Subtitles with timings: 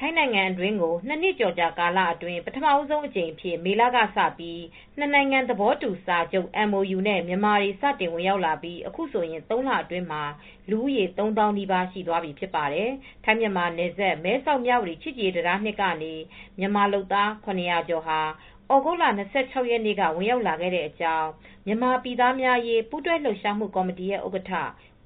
[0.00, 4.62] ထိုင်းနိုင်ငံအတွင်းကို ၂ နှစ်ကျော်ကာလအတွင်း ပထမဆုံးအကြိမ်အဖြစ် မေလကစပြီး
[4.98, 10.22] နှစ်နိုင်ငံသဘောတူစာချုပ် MOU နဲ့ မြန်မာတွေ စတင်ဝင်ရောက်လာပြီး အခုဆိုရင် ၃ လအတွင်းမှာ
[10.70, 12.90] လူဦးရေ ၃၀,၀၀၀ နီးပါး ရှိသွားပြီဖြစ်ပါတယ်။
[13.24, 16.14] ထိုင်းမြန်မာနယ်စပ် မဲဆောက်မြဝတီ ချစ်ကြည်ရေးတံတားကနေ
[16.58, 18.20] မြန်မာလုပ်သား ၇၀၀ ကျော်ဟာ
[18.68, 19.10] သြဂုတ်လ ၂
[19.52, 21.28] ၆ ရက်နေ့က ဝင်ရောက်လာခဲ့တဲ့အကြောင်း
[21.66, 24.52] မြန်မာပြည်သားများအရေး ပူးတွဲလှုပ်ရှားမှုကော်မတီရဲ့ ဥက္ကဋ္ဌ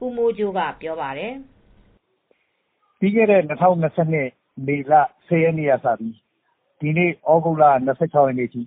[0.05, 1.33] ဦးမိုးကြိုးက ပြောပါတယ်။"
[2.99, 6.17] ပြီးခဲ့တဲ့ ၂၀၂၂ မေလ ၁၀ ရက်နေ့ကစပြီး
[6.81, 8.63] ဒီနေ့ သြဂုတ်လ ၂၆ ရက်နေ့အထိ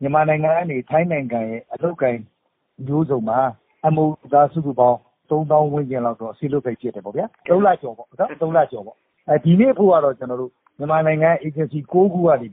[0.00, 2.18] မြန်မာနိုင်ငံကနေ ထိုင်းနိုင်ငံရဲ့ အလုပ်အကိုင်
[2.86, 3.38] မျိုးစုံမှာ
[3.94, 8.06] MOU လုပ်သားစုစုပေါင်း၃၀,၀၀၀ဝန်းကျင်လောက်စေလွှတ်ခဲ့ပြီး၃လကျော်ပေါ့။
[9.44, 10.22] ဒီနေ့အဖို့ကတော့ မြ
[10.84, 12.48] န်မာနိုင်ငံက အေဂျင်စီ ၉ ခုကနေ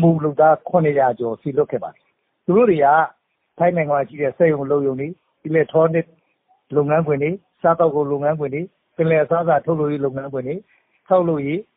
[0.00, 2.04] MOU လုပ်သား ၇၀၀ ကျော် စေလွှတ်ခဲ့ပါတယ်။
[2.44, 2.86] သူတို့တွေက
[3.58, 5.08] ထိုင်းနိုင်ငံမှာရှိတဲ့ စက်ရုံအလုပ်ရုံတွေ၊
[5.44, 6.06] အီလက်ထရောနစ်
[6.76, 7.30] လုပ်ငန်းခွင်တွေ၊
[7.62, 8.62] စားသောက်ကုန် လုပ်ငန်းခွင်တွေ၊
[8.96, 10.54] ပင်လယ်အစားအစာ ထုတ်လုပ်ရေး လုပ်ငန်းခွင်တွေ၊
[11.08, 11.58] ဆောက်လုပ်ရေး၊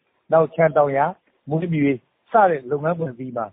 [0.55, 1.05] ခြံတောင်ယာ၊
[1.49, 1.99] မွေးမြူရေး
[2.31, 3.45] စတဲ့လုပ်ငန်းခွင်တွေမှာ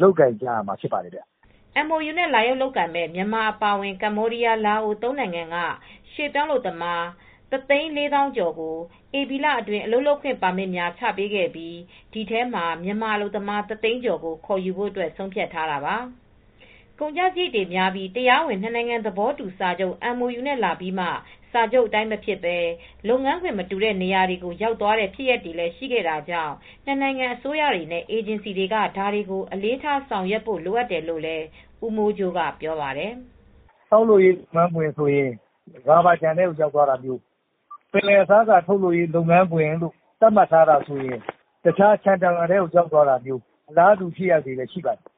[0.00, 1.24] လုပ်ကိုင်ကြရမှာဖြစ်ပါတယ်။"
[1.86, 5.56] MOU နဲ့ လာရောက်လုပ်ကိုင်မယ့် မြန်မာအပါအဝင် ကမ္ဘောဒီးယား၊လာအို၃နိုင်ငံက
[6.12, 7.02] ရွှေ့ပြောင်းအလုပ်သမား
[7.50, 8.76] ၁၄၀,၀၀၀ ကျော်ကို
[9.18, 11.76] ဧပြီလအတွင်း အလုပ်လုပ်ခွင့်ပါမစ်များ ချပေးခဲ့ပြီး
[12.12, 15.96] ဒီထဲမှာ မြန်မာအလုပ်သမား ၁၀၀,၀၀၀ ကျော်ကို ခေါ်ယူဖို့ ဆုံးဖြတ်ထားတာပါ။
[17.00, 21.06] ကုန်ကျစရိတ်တွေများပြီး တရားဝင် နှစ်နိုင်ငံသဘောတူစာချုပ် MOU နဲ့ လာပြီးမှ
[21.52, 22.56] စာချုပ်အတိုင်း မဖြစ်ဘဲ
[23.08, 26.54] လုပ်ငန်းခွင်မတူတဲ့ နေရာတွေကို ရောက်သွားတဲ့ ဖြစ်ရပ်တွေလည်း ရှိခဲ့တာကြောင့်
[26.86, 31.46] နှစ်နိုင်ငံ အစိုးရတွေနဲ့ အေဂျင်စီတွေက ဒါတွေကို အလေးထား ဆောင်ရွက်ဖို့ လိုအပ်တယ်လို့လည်း
[31.84, 33.12] ဦးမိုးကြိုးက ပြောပါတယ်။"
[33.88, 35.30] ဆောက်လုပ်ရေးလုပ်ငန်းခွင်ဆိုရင်
[35.86, 37.18] ရာဘာခြံထဲကို ရောက်သွားတာမျိုး၊
[37.92, 41.18] ပင်လယ်အစားအစာ ထုတ်လုပ်ရေး လုပ်ငန်းခွင်လို့ သတ်မှတ်ထားတာဆိုရင်
[41.64, 45.04] တခြား ခြံတောင်ယာထဲကို ရောက်သွားတာမျိုး အလားတူ ဖြစ်ရပ်တွေလည်း ရှိပါတယ်။"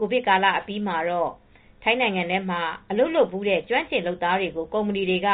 [0.00, 1.30] ကိုဗစ်ကာလအပြီးမှာတော့
[1.82, 5.28] ထိုင်းနိုင်ငံထဲမှာ အလုပ်လုပ်ဖူးတဲ့ ကျွမ်းကျင်လုပ်သားတွေကို ကုမ္ပဏီတွေက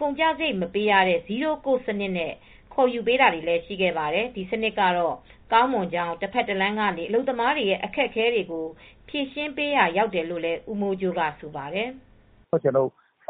[0.00, 2.32] ကုန်ကျစရိတ်မပေးရတဲ့ Zero Cost စနစ်နဲ့
[2.74, 5.14] ခေါ်ယူပေးတာတွေလည်း ရှိခဲ့ပါတယ်။ဒီစနစ်ကတော့
[5.52, 8.64] ကောင်းမွန်ကြောင်းတဖက်တလမ်းကနေ အလုပ်သမားတွေရဲ့ အခက်အခဲတွေကို
[9.08, 11.88] ဖြေရှင်းပေးရာ ရောက်တယ်လို့လည်း ဦးမိုးကြိုးက ဆိုပါတယ်။"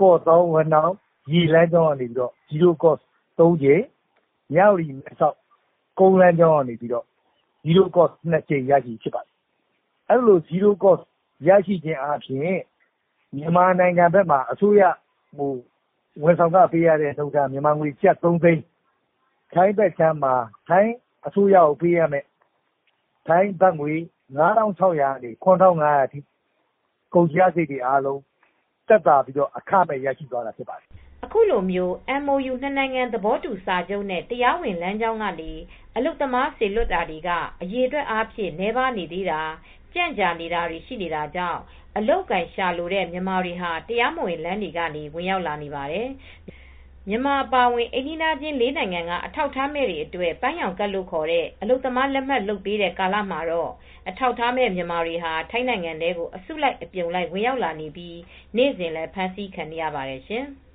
[0.01, 0.95] ကော့သောင်း၊ဝမ်နောင်း
[1.33, 2.07] ရေလမ်းကြောင်းကနေ
[2.49, 3.03] Zero Cost
[3.39, 3.81] သုံးကြိမ်၊
[4.55, 5.37] မြဝတီ-မဲဆောက်
[5.99, 6.75] ကုန်းလမ်းကြောင်းကနေ
[7.67, 9.35] Zero Cost နှစ်ကြိမ် ရရှိထားပါတယ်။
[10.11, 11.03] အဲဒီလို Zero Cost
[11.47, 12.61] ရရှိခြင်းအားဖြင့်
[13.37, 14.83] မြန်မာနိုင်ငံဘက်မှာအစိုးရ
[15.39, 15.53] ကို
[16.23, 18.55] ဝန်ဆောင်ခပေးရတဲ့နှုန်းထားမြန်မာငွေကျပ်၃၀၀,၀၀၀၊
[19.55, 20.35] ထိုင်းဘက်ခြမ်းမှာ
[20.69, 20.95] ထိုင်း
[21.27, 22.27] အစိုးရကိုပေးရမယ့်
[23.29, 23.93] ထိုင်းဘတ်ငွေ
[24.39, 26.19] ၅,၆၀၀ကနေ၇,၅၀၀အထိ
[27.15, 28.21] ကုန်ကျစရိတ်တွေအားလုံး
[28.89, 30.89] သက်သာပြီးအခမဲ့ရရှိသွားတာဖြစ်ပါတယ်။"
[31.25, 31.63] အခုလို
[32.23, 35.53] MOU နှစ်နိုင်ငံသဘောတူစာချုပ်နဲ့တရားဝင်လမ်းကြောင်းကနေ
[35.97, 37.31] အလုပ်သမားစေလွှတ်တာတွေက
[37.63, 39.41] အရေအတွက်အားဖြင့်နည်းပါးနေသေးတာ၊
[39.95, 41.61] ကြန့်ကြာနေတာတွေ ရှိနေတာကြောင့်
[41.97, 46.09] အလုပ်အကိုင်ရှာလိုတဲ့ မြန်မာတွေဟာ တရားမဝင်လမ်းတွေကနေ ဝင်ရောက်လာနေပါတယ်။
[47.09, 53.71] မြန်မာအပါအဝင် အိမ်နီးချင်း ၄ နိုင်ငံက အထောက်အထားမဲ့တွေအတွက် ပန်းရောင်ကဒ်လို့ခေါ်တဲ့ အလုပ်သမားလက်မှတ် လုပ်ပေးတဲ့ ကာလမှာတော့
[54.09, 58.19] အထောက်အထားမဲ့ မြန်မာတွေဟာ ထိုင်းနိုင်ငံထဲကို အစုလိုက်အပြုံလိုက် ဝင်ရောက်လာနေပြီး
[58.57, 60.47] နေ့စဉ်လည်း ဖမ်းဆီးခံနေရပါတယ်ရှင်။